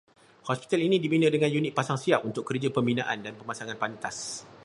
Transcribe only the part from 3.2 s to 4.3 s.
dan pemasangan pantas